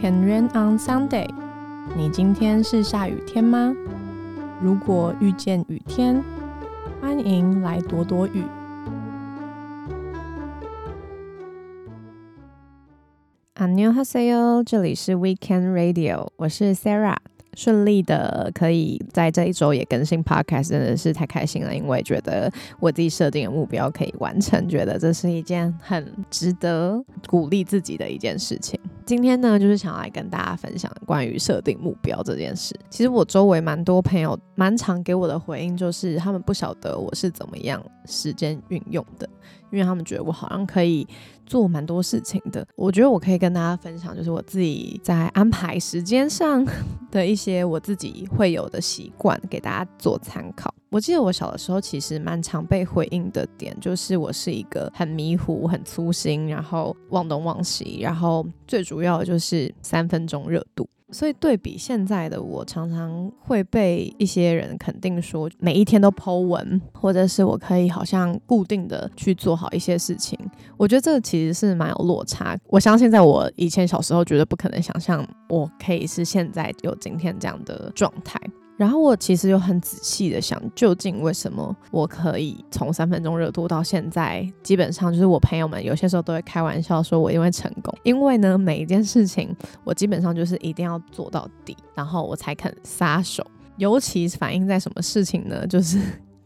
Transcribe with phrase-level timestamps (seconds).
[0.00, 1.28] Can rain on Sunday？
[1.96, 3.74] 你今天是下雨天吗？
[4.62, 6.22] 如果遇见雨天，
[7.00, 8.42] 欢迎来躲躲雨。
[13.54, 17.16] 안녕하세 요， 这里是 Weekend Radio，我是 Sarah。
[17.54, 28.78] 顺利的可以在这一周也更新 podcast，真的是太开心了，因为觉得我自己设定的目标可以完成，觉得这是一件很值得鼓励自己的一件事情。
[29.11, 32.73] 今天呢，就是想来跟大家分享关于设定目标这件事。
[32.89, 39.27] 其实我周围蛮多朋友蛮常给我的回应，就是他们不晓得我是怎么样时间运用的，
[39.69, 41.05] 因为他们觉得我好像可以
[41.45, 42.65] 做蛮多事情的。
[42.75, 46.65] 我觉得我可以跟大家分享，就是我自己在安排时间上
[47.11, 50.73] 的一些我自己会有的习惯，给大家做参考。
[50.89, 60.87] 我记得我小的时候其实蛮常被回应的点，就是我是一个很迷糊、很粗心，然后忘东忘西，然后最主要的就是三分钟热度。
[61.11, 70.39] 所以对比现在的我，常常会被一些人肯定说每一天都剖文，或者是我可以好像固定的去做好一些事情。
[70.77, 72.57] 我觉得这其实是蛮有落差。
[72.67, 78.39] 我相信在我以前小时候，绝对不可能想象我可以是现在有今天这样的状态。
[78.81, 93.45] 然后我其实又很仔细的想，究竟为什么我可以从三分钟热度到现在，基本上就是我朋友们有些时候都会开玩笑说我因为成功，因为呢每一件事情我基本上就是一定要做到底，然后我才肯撒手，
[93.77, 95.67] 尤其反映在什么事情呢？
[95.67, 95.99] 就是。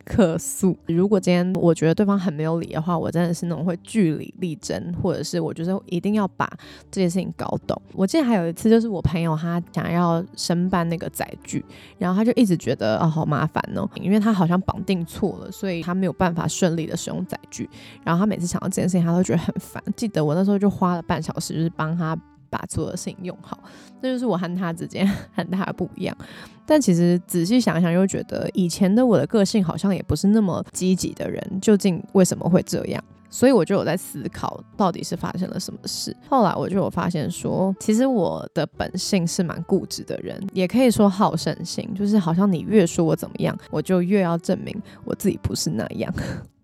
[0.05, 6.47] 客诉，如果今天我觉得对方很没有理的话，我真的是那种会据理力争，或者是我觉得一定要把
[6.91, 7.81] 这件事情搞懂。
[7.93, 11.65] 我记得还有一次，就是我朋友他想要申办那个载具，
[11.97, 17.69] 然后他就一直觉得啊好麻烦哦，因为他好像绑定错了，所以他没有办法顺利的使用载具。
[18.03, 19.83] 然后他每次想到这件事情，他都觉得很烦。
[19.95, 22.15] 记得我那时候就花了半小时，就是帮他。
[22.49, 23.59] 把所有的事情用好，
[24.01, 26.17] 这就是我和他之间很大的不一样。
[26.65, 33.03] 但其实仔细想想，又觉得以前的我的个性好像也不是那么积极的人，究竟为什么会这样？
[33.29, 36.15] 所以我就有在思考，到底是发生了什么事。
[36.29, 46.13] 后来我就有发现说，其实我的本性是蛮固执的人，也可以说好胜心，就是好像你越说我怎么样，我就越要证明我自己不是那样。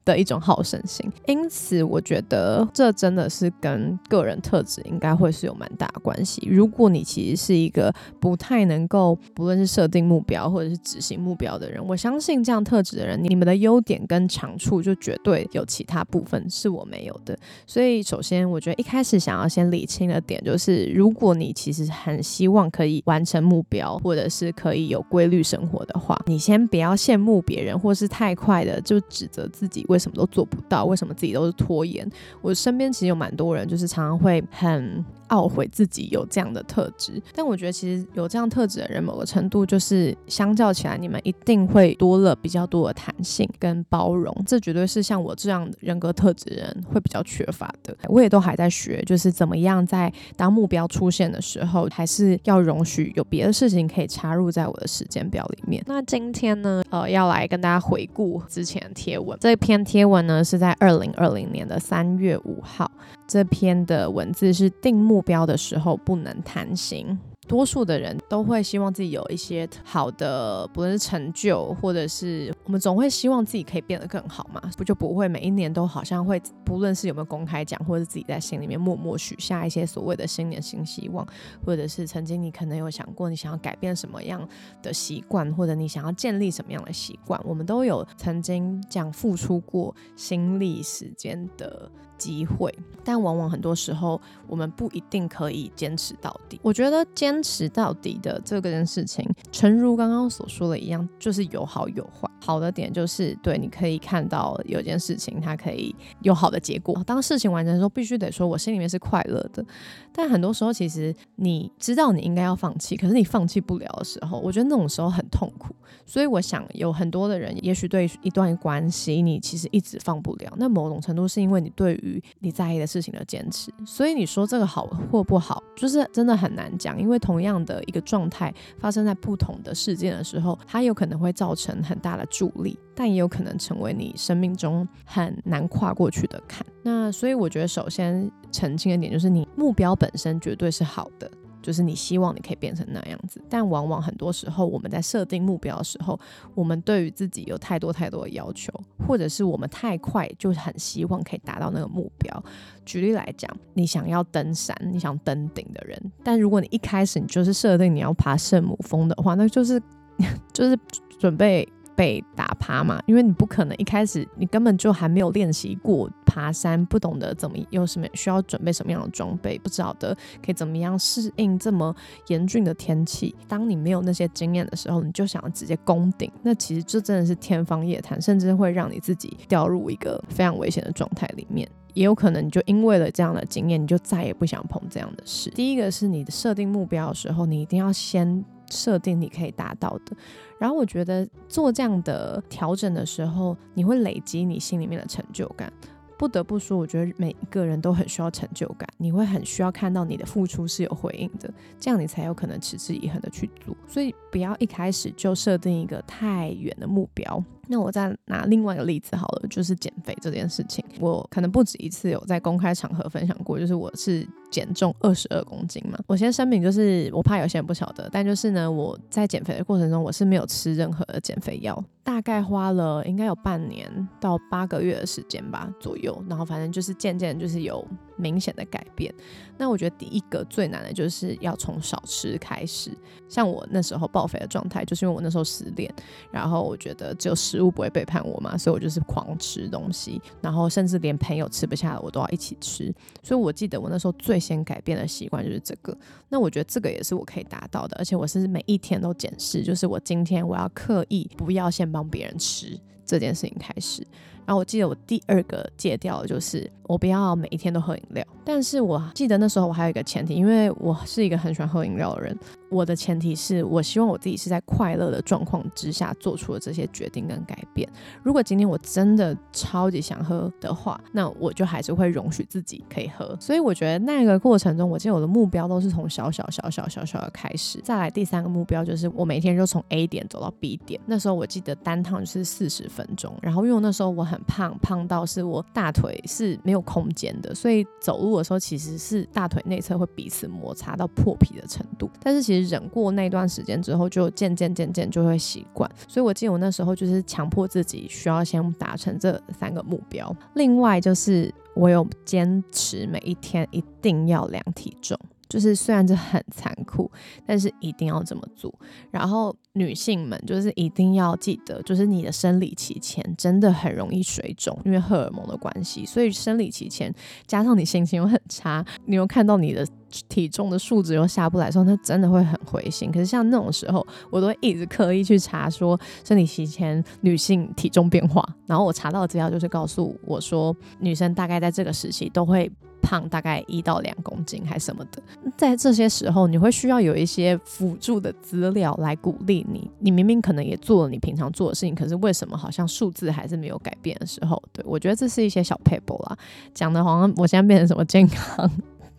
[0.03, 6.47] 的一种好胜心，因此我觉得这真的是跟个人特质应该会是有蛮大的关系。
[6.49, 17.37] 如果你其实是一个不太能够不论是设定目标或者是执行目标的人，我相信这样特质的人，你们的优点跟长处就绝对有其他部分是我没有的。
[17.67, 29.85] 所以首先，我觉得一开始想要先理清的点就是，如果你其实很希望可以完成目标，或者是可以有规律生活的话，你先不要羡慕别人，或是太快的就指责自己。
[29.91, 30.85] 为什么都做不到？
[30.85, 32.09] 为什么自己都是拖延？
[32.41, 35.03] 我身边其实有蛮多人，就是常常会很。
[35.31, 47.95] 懊悔自己有这样的特质，但我觉得其实有这样特质的人，某个程度就是相较起来，你们一定会多了比较多的弹性跟包容，这绝对是像我这样人格特质人会比较缺乏的。
[48.09, 55.81] 我也都还在学，就是怎么样在当目标出现的时候，还是要容许有别的事情可以插入在我的时间表里面。
[55.87, 59.37] 那今天呢，呃，要来跟大家回顾之前贴文。
[59.39, 62.91] 这篇贴文呢是在二零二零年的三月五号，
[63.25, 65.21] 这篇的文字是定目。
[65.21, 67.17] 标的时候不能贪心。
[67.51, 81.27] 多数的人都会希望自己有一些好的，不论是成就，或者是我们总会希望自己可以变得更好嘛，不就不会每一年都好像会，不论是有没有公开讲，或者自己在心里面默默许下一些所谓的新年新希望，
[81.65, 84.47] 或者是曾经你可能有想过你想要改变什么样
[84.81, 92.71] 的习惯，或者你想要建立什么样的习惯，我们都有曾经这样付出过心力时间的机会，
[93.03, 96.59] 但往往很多时候我们不一定可以坚持到底。
[96.61, 102.29] 我觉得坚持到底的这个件事情，诚如刚刚所说的一样，就是有好有坏。
[102.43, 107.03] 好的点就是，对，你可以看到有件事情，它可以有好的结果。
[107.05, 109.63] 当事情完成的时候，必须得说，我心里面是快乐的。
[110.11, 115.75] 但很多时候，其实你知道你应该要放弃，可是你放弃不了的时候，我觉得那种时候很痛苦。
[116.03, 120.51] 所以我想，有很多的人，也许对一段关系，你其实一直放不了。
[120.57, 123.71] 那某种程度是因为你对于你在意的事情的坚持。
[123.85, 136.65] 所以你说这个好或不好，就是真的很难讲，因为同样的一个状态发生在不同的事件的时候，它有可能会造成很大的助力，但也有可能成为你生命中很难跨过去的坎。
[136.83, 141.29] 那所以我觉得，首先澄清的点就是，你目标本身绝对是好的。
[141.61, 143.41] 就是你希望你可以变成那样子。
[143.49, 146.19] 但往往很多时候我们在设定目标的时候，
[146.55, 148.73] 我们对于自己有太多太多的要求，
[149.07, 152.43] 或者是我们太快就很希望可以达到那个目标。
[152.85, 159.81] 举例来讲，你想要登山，你想登顶的人，但如果你一开始你就是设定你要爬圣母峰的话，那就是
[160.51, 160.77] 就是
[161.19, 161.67] 准备。
[162.01, 162.99] 被打趴嘛？
[163.05, 171.95] 因为你不可能一开始你根本就还没有练习过爬山，不懂得怎么有什么需要准备什么样的装备，不知道的可以怎么样适应这么
[172.25, 173.35] 严峻的天气。
[173.47, 181.69] 当你没有那些经验的时候，你就想要直接攻顶，那其实这真的是天方夜谭，甚至会让你自己掉入一个非常危险的状态里面。
[181.93, 185.49] 也有可能你就因为了这样的经验，你就再也不想碰这样的事。
[185.51, 190.15] 第一个是你的设定目标的时候，你一定要先设定你可以达到的。
[190.57, 195.71] 然后我觉得做这样的调整的时候，你会累积你心里面的成就感。
[196.17, 203.75] 不得不说，我觉得每一个人都很需要成就感，你会很需要看到你的付出是有回应的，这样你才有可能持之以恒的去做。
[203.87, 207.43] 所以不要一开始就设定一个太远的目标。
[207.71, 215.97] 那我再拿另外一个例子好了，就是减肥这件事情，我可能不止一次有在公开场合分享过，就是我是减重二十二公斤嘛。
[216.05, 223.89] 我先声明，就是我怕有些人不晓得，但就是呢，我在减肥的过程中，我是没有吃任何的减肥药，大概花了应该有半年
[224.19, 227.87] 到八个月的时间吧左右，然后反正就是渐渐就是有。
[228.21, 229.13] 明显的改变。
[229.57, 232.91] 那我觉得第一个最难的就是要从少吃开始。
[233.27, 235.93] 像我那时候爆肥的状态，就是因为我那时候失恋，
[236.31, 242.93] 然后我觉得只有食物不会背叛我嘛，所以我就是狂吃东西，然后甚至连朋友吃不下的我都要一起吃。
[243.23, 245.97] 所以我记得我那时候最先改变的习惯就是这个。
[246.29, 254.05] 那我觉得这个也是我可以达到的，而且我是每一天都检视，就是我今天我要刻意不要先帮别人吃这件事情开始。
[254.45, 262.37] 然后我记得我第二个戒掉的就是我不要每一天都喝饮料，但是我记得那时候我还有一个前提，因为我是一个很喜欢喝饮料的人。
[262.71, 267.87] 我的前提是我希望我自己是在快乐的状况之下做出了这些决定跟改变。
[268.23, 273.37] 如果今天我真的超级想喝的话，那我就还是会容许自己可以喝。
[273.39, 277.79] 所以我觉得那个过程中，我记得我的目标都是从小小小小小小的开始。
[277.83, 280.99] 再来第三个目标就是我每天就从 A 点走到 B 点。
[281.05, 292.09] 那时候我记得单趟是四十分钟，然后因为那时候我很胖，胖到是我大腿是没有空间的，所以走路的时候其实是大腿内侧会彼此摩擦到破皮的程度。
[292.21, 295.89] 但是其实忍过那段时间之后，就渐渐渐渐就会习惯。
[296.07, 300.35] 所以我记得我那时候就是强迫自己需要先达成这三个目标。
[300.55, 305.17] 另外就是我有坚持每一天一定要量体重。
[305.51, 307.11] 就是虽然这很残酷，
[307.45, 308.73] 但是一定要这么做。
[309.11, 316.05] 然后女性们就是一定要记得，就是你的生理期前真的很容易水肿，因为荷尔蒙的关系。
[316.05, 317.13] 所以生理期前
[317.45, 319.85] 加上你心情又很差，你又看到你的
[320.29, 323.11] 体重的数值又下不来的时候，那真的会很灰心。
[323.11, 328.41] 可是像那种时候，我都会一直刻意去查说生理期前女性体重变化。
[328.65, 332.71] 然后我查到的资料就是告诉我说，女生大概在这个时期都会。
[333.01, 335.21] 胖大概一到两公斤还什么的，
[335.57, 339.89] 在这些时候，你会需要有一些辅助的资料来鼓励你。
[339.99, 344.61] 你明明可能也做了你平常做的事情，可是为什么好像数字还是没有改变的时候？
[344.71, 346.37] 对我觉得这是一些小 paper 啦，
[346.73, 348.69] 讲的好像我现在变成什么健康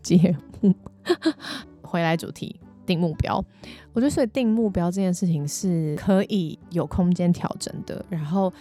[0.03, 0.75] 节目。
[1.83, 3.45] 回来主题，定目标。
[3.93, 8.53] 我觉得所以定目标这件事情是可以有空间调整的，然后。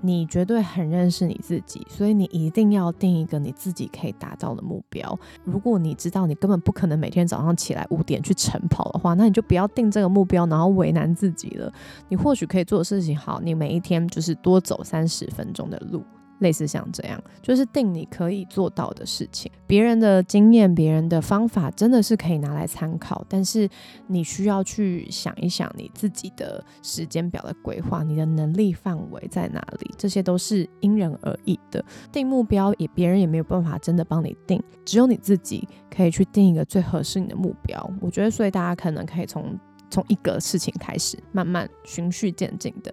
[0.00, 5.18] 你绝对很认识你自己，所以你一定要定一个你自己可以达到的目标。
[5.44, 11.72] 如果你知道你根本不可能每天早上起来五点去晨跑的话，那你就不要定这个目标，然后为难自己了。
[12.08, 16.02] 你或许可以做的事情，好，你每一天就是多走三十分钟的路。
[16.40, 19.50] 类似像这样，就是定你可以做到的事情。
[19.66, 23.24] 别人的经验、别人的方法，真的是可以拿来参考。
[23.28, 23.68] 但是
[24.06, 29.90] 你需要去想一想你自己的时间表的规划，你的能力范围在哪里？
[29.96, 31.84] 这些都是因人而异的。
[32.12, 37.90] 定目标也别人也没有办法真的帮你定，只有你自己可以去定一个最合适你的目标。
[38.00, 39.58] 我觉得，所以大家可能可以从
[39.90, 42.92] 从一个事情开始，慢慢循序渐进的，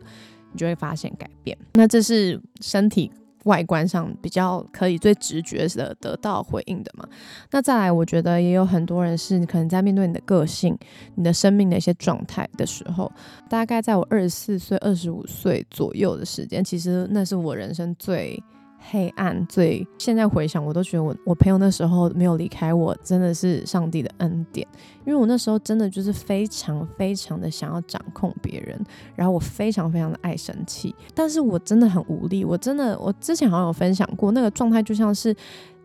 [0.52, 1.58] 你就会发现改变。
[1.74, 3.12] 那这是身体。
[3.44, 7.08] 外观上比较可以最直觉的得到回应的嘛？
[7.52, 10.78] 那再来，我觉得也有很多人是你可能在面对你的个性、
[11.16, 13.12] 你的生命的一些状态的时候，
[13.50, 18.42] 大概在我二十四岁、二十五岁左右的时间，其实那是我人生最。
[18.90, 24.68] 黑暗最现在回想，我都觉得我我朋友那时候没有离开我，真的是上帝的恩典。
[25.06, 28.80] 因为我那时候真的就是非常非常的想要掌控别人，
[29.16, 32.46] 然后我非常非常的爱生气，但是我真的很无力。
[32.46, 35.36] 我真的，我之前好像有分享过那个状态，就像是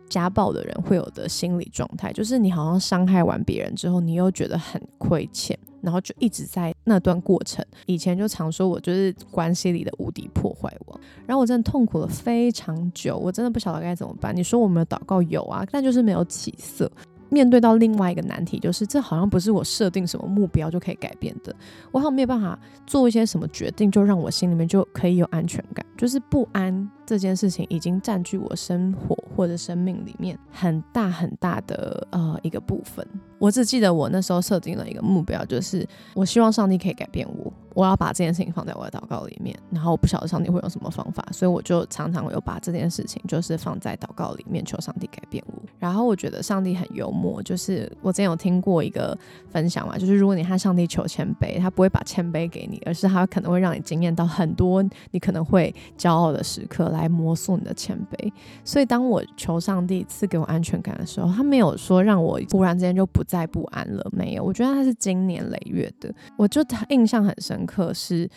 [0.07, 7.65] 家暴的人会有的心理状态，就是你好像伤害完别人之后，你又觉得很亏欠，然后就一直在那段过程。
[7.85, 14.35] 以前就常说我就是关系里的无敌破坏王，然后我真的痛苦了非常久，我真的不晓得该怎么办。
[14.35, 16.91] 你说我没有祷告有啊，但就是没有起色。
[17.31, 21.55] 面对到另外一个难题，就是这好像不是我设定什么目标就可以改变的，
[21.91, 22.57] 我好像没有办法
[22.87, 33.03] 做一些什么决定，就让我心里面就可以有安全感，就是不安这件事情已经占据我生活或者生命里面很大很大的呃一个部分。
[33.39, 37.51] 我只记得我那时候设定了一个目标，就是我希望上帝可以改变我。
[37.73, 45.53] 我要把这件事情放在我的祷告里面，然后我不晓得上帝会用什么方法，所以我就常常有把这件事情就是放在祷告里面，求上帝改变我。
[45.77, 49.17] 然后我觉得上帝很幽默，就是我之前有听过一个
[49.49, 58.31] 分享嘛，就是如果你和上帝求谦卑，他不会把谦卑给你，而是他可能会让你惊艳到很多你可能会骄傲的时刻，来来磨塑你的谦卑。
[58.63, 64.43] 所以当我求上帝赐给我安全感的时候，他没有说让我忽然之间就不再不安了，没有。
[64.43, 67.65] 我觉得他是经年累月的，我就印象很深。
[67.65, 68.29] 刻是，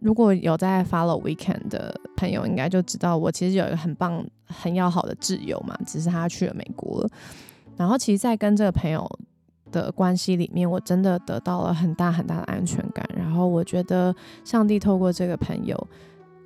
[0.00, 7.08] 如果有在 follow weekend 的朋友，应该就知道我其实有一个很棒、很要好的挚友嘛，只是他去了美国。
[7.76, 9.08] 然后，其实，在跟这个朋友
[9.70, 13.08] 的关系里面，我真的得到了很大很大的安全感。
[13.14, 15.88] 然后，我觉得上帝透过这个朋友。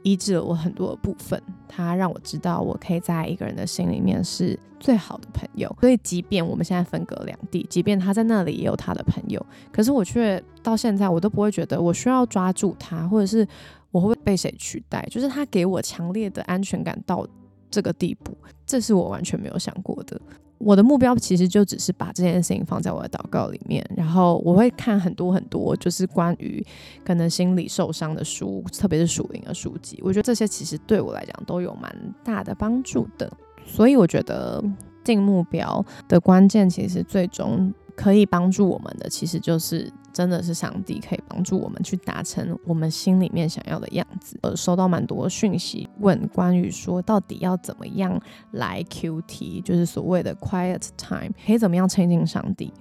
[0.04, 5.74] 医治了我很多的部分，他让我知道我可以在一个人的心里面是最好的朋友。
[5.80, 13.48] 所以，即便我们现在分隔两地，即便他在那里也有他的朋友，可是我却到现在我都不会觉得我需要抓住他，或者是
[13.90, 15.04] 我会被谁取代。
[15.10, 17.26] 就是他给我强烈的安全感到
[17.70, 20.20] 这个地步，这是我完全没有想过的。
[20.64, 26.64] 我的目标其实就只是把这件事情放在我的祷告里面，然后我会看很多很多，就是关于
[27.04, 30.00] 可能心理受伤的书，特别是属灵的书籍。
[30.02, 31.94] 我觉得这些其实对我来讲都有蛮
[32.24, 33.30] 大的帮助的。
[33.66, 34.62] 所以我觉得
[35.02, 39.92] 定目标的关键，其实最终可以帮助我们的，其实就是。
[40.14, 44.38] 真的是上帝可以帮助我们去达成我们心里面想要的样子。
[44.42, 48.16] 呃，收到蛮多讯息，问关于说到底要怎么样
[48.52, 52.72] 来 QT，就是所谓的 Quiet Time，可以怎么样亲近上帝。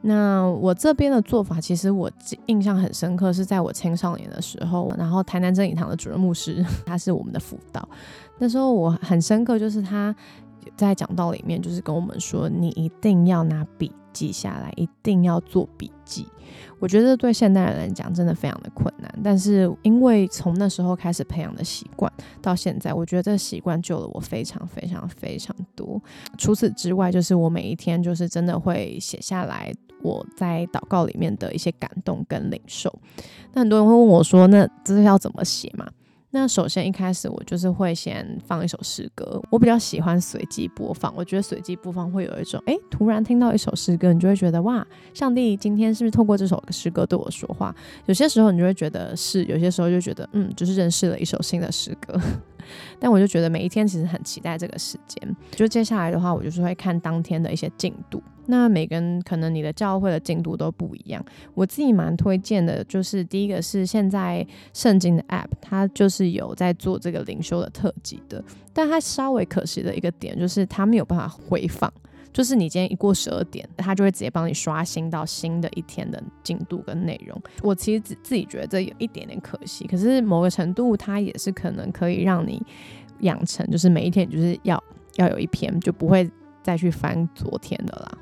[0.00, 2.10] 那我这边的做法，其实我
[2.46, 7.86] 印象很深刻，是在我青少年的时候，然后台南真理堂的主任牧师， 他是我们的辅导。
[8.38, 10.14] 那时候我很深刻，就是他
[10.76, 16.26] 在讲道里面，就是跟我们说，你一定要拿笔记下来，一定要做笔记。
[16.78, 22.10] 我觉得对现代人来讲真的非常的困难，但是因为从那时候开始培养的习惯
[22.40, 26.00] 到现在，我觉得这习惯救了我非常非常非常多。
[26.36, 29.72] 除此之外，就是我每一天就是真的会写下来
[30.02, 32.92] 我在祷告里面的一些感动跟领受。
[33.52, 35.86] 那很多人会问我说，那这是要怎么写嘛？
[36.30, 47.74] 那首先一开始我就是会先放一首诗歌，我比较喜欢随机播放，我觉得随机播放会有一种，哎，突然听到一首诗歌，你就会觉得哇，上帝今天是不是透过这首诗歌对我说话？
[48.04, 52.20] 有些时候你就会觉得是，有些时候就觉得嗯，就是认识了一首新的诗歌。
[52.98, 55.36] 但我就觉得每一天其实很期待这个时间。
[55.50, 58.22] 就接下来的话，我就是会看当天的一些进度。
[58.50, 61.22] 那每个人可能你的教会的进度都不一样。
[61.52, 68.42] 我自己蛮推荐的，就是第一个是现在圣经的 App，它就是有在做这个灵修的特辑的。
[68.72, 71.92] 但它稍微可惜的一个点就是它没有办法回放。
[72.32, 77.40] 就是你今天一过十二点，他就会直接帮你刷新到新的一天的进度跟内容。
[77.62, 82.62] 我其实自自己觉得这有一点点可惜，可是某个程度它也是可能可以让你
[83.20, 84.82] 养成，就是每一天就是要
[85.16, 86.30] 要有一篇，就不会
[86.62, 88.18] 再去翻昨天的啦。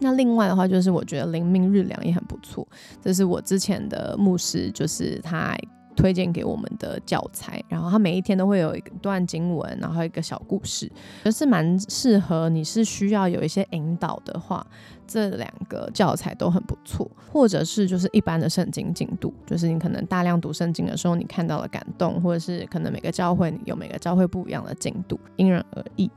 [0.00, 2.66] 那另外的话，就是我觉得灵命日粮也很不错，
[3.02, 5.56] 这是我之前的牧师，就是他。
[5.98, 10.88] 推荐给我们的教材，然后它每一天都会有一段经文，然后一个小故事，
[11.24, 14.64] 就是蛮适合你是需要有一些引导的话，
[15.08, 17.10] 这两个教材都很不错。
[17.32, 26.08] 或者是就是一般的圣经进度，就是你可能大量读圣经的时候，你看到了感动，或者是可能每个教会有每个教会不一样的进度，因人而异。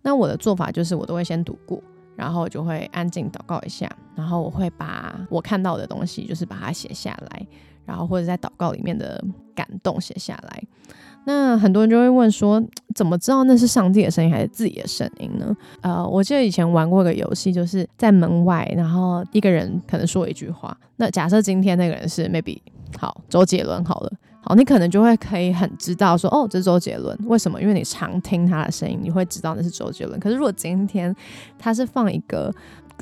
[0.00, 1.82] 那我的做法就是我都会先读过，
[2.16, 7.46] 然后就会安静祷告一下，然后我会把我看到的东西就是把它写下来。
[7.86, 9.24] 然后或者在祷告里面的
[9.54, 10.62] 感动写下来，
[11.24, 12.62] 那很多人就会问说，
[12.94, 15.56] 怎么知道那是上帝的声音还是自己的声音呢？
[15.80, 22.58] 呃，我记得以前玩过一个游戏，就是在门外，然后一个人可能说一句话，那假设今天那个人是 maybe
[22.98, 27.60] 好周杰伦好了，好，你可能就会可以很知道说，哦，这是周杰伦，为什么？
[27.60, 30.18] 因为你常听他的声音，你会知道那是周杰伦。
[30.20, 31.14] 可是如果今天
[31.58, 32.52] 他是放一个。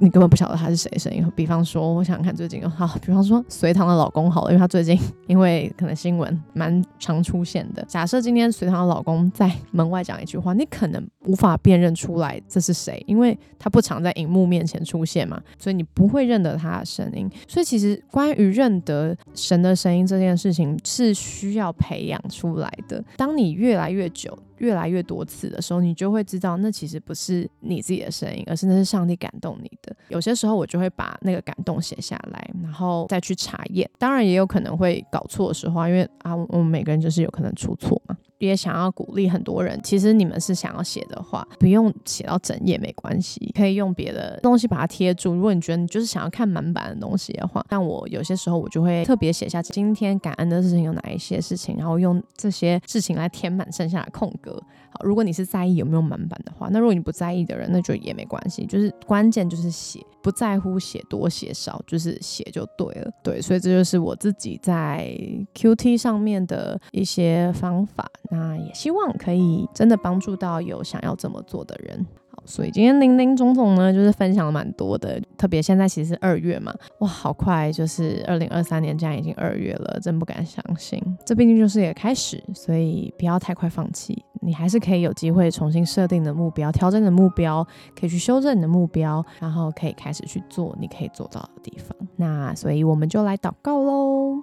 [0.00, 1.24] 你根本不晓得他是谁的声音。
[1.36, 7.84] 比方说，我想看最近好，比方说隋唐的老公好了，因为他最近因为可能新闻蛮常出现的。
[7.86, 17.30] 假设今天隋唐的老公在门外讲一句话，你可能无法辨认出来这是谁，因为他不常在荧幕面前出现嘛，所以你不会认得他的声音。
[17.46, 23.02] 所以其实关于认得神的声音这件事情是需要培养出来的。
[23.16, 24.36] 当你越来越久。
[24.58, 29.94] 越来越多次的时候，你就会知道，那其实不是你自己的声音，而是那是上帝感动你的。
[30.08, 33.88] 有些时候，我就会把那个感动写下来，然后再去查验。
[33.99, 38.16] 当然，也有可能会搞错的时候，因为啊，我们每个人就是有可能出错嘛。
[38.38, 45.34] 也想要鼓励很多人，其实你们是想要写的话，不用写到整页没关系，可以用别的东西把它贴住。
[45.34, 54.60] 如果你觉得你就是想要看满版的东西的话，但我有些时候我就会特别写下今天感恩的事情有哪一些事情，然后用这些事情来填满剩下的空格。
[54.90, 63.10] 好，如果你是在意有没有满版的话，那如果你不在意的人，那就也没关系，就是关键就是写，不在乎写多写少，就是写就对了。
[63.22, 65.14] 对，所以这就是我自己在
[65.52, 68.10] Q T 上面的一些方法。
[68.30, 72.06] 那也希望可以真的帮助到有想要这么做的人。
[72.46, 75.20] 所以今天林林总总呢，就是分享了蛮多的。
[75.36, 81.00] 特别现在其实二月嘛，哇，好快，就是二零二三年，竟然已经二月了，真不敢相信。
[81.24, 84.24] 这毕竟就是一个开始，所以不要太快放弃。
[84.40, 87.66] 你还是可以有机会重新设定的目标，调整的目标，
[87.98, 91.96] 可以去修正你的目标，然后可以开始去做你可以做到的地方。
[92.16, 94.34] 那所以我们就来祷告喽，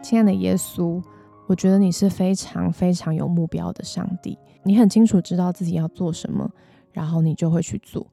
[0.00, 1.02] 亲爱的耶稣。
[1.48, 6.48] 我觉得你是非常非常有目标的上帝，你很清楚知道自己要做什么，
[6.92, 8.06] 然后你就会去做。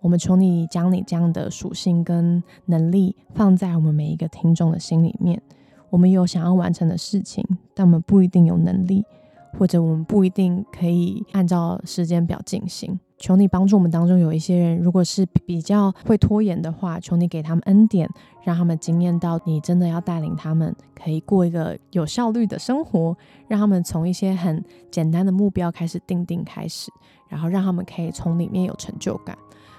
[0.00, 5.42] 我们求你将你这样的属性跟能力放在我们每一个听众的心里面。
[5.90, 7.44] 我们有想要完成的事情，
[7.74, 9.04] 但我们不一定有能力，
[9.58, 13.00] 或者我们不一定可以按照时间表进行。
[13.18, 18.08] 求你帮助我们当中有一些人，如果是比较会拖延的话，求你给他们恩典，
[18.44, 23.16] 让他们惊艳到你真的要带领他们，可以过一个有效率的生活，
[23.48, 26.90] 让他们从一些很简单的目标开始定定开始，
[27.28, 29.36] 然后让他们可以从里面有成就感。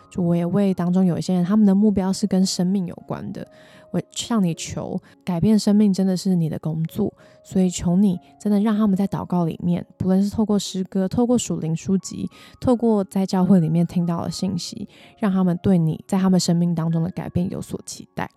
[0.09, 3.47] 就我也为当中有一些人，他们的目标是跟生命有关的。
[3.91, 7.11] 我向你求，改变生命真的是你的工作，
[7.43, 12.29] 所以求你真的让他们在祷告里面，不论是透过诗歌、透过属灵书籍、
[12.61, 14.87] 透过在教会里面听到的信息，
[15.17, 18.29] 让他们对你在他们生命当中的改变有所期待。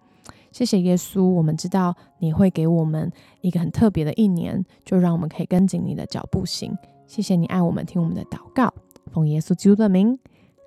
[0.52, 6.74] 谢谢耶稣，我们知道你会给我们一个很特别的一年，就让我们可以跟紧你的脚步行。
[7.06, 8.72] 谢谢你爱我们，听我们的祷告，
[9.12, 10.18] 奉耶稣基督的名，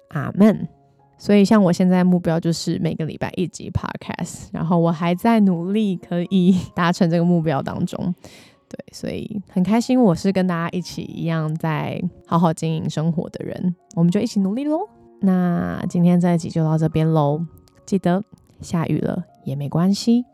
[0.09, 0.67] 阿门。
[1.17, 8.13] 所以，像我现在目标就是每个礼拜一集 podcast，然后我还在努力可以达成这个目标当中。
[8.67, 14.79] 对，所以很开心，我是跟大家一起一样在好好经营生活的人，我们就一起努力喽。
[15.21, 17.45] 那今天这一集就到这边喽，
[17.85, 18.21] 记得
[18.61, 20.25] 下雨了也没关系。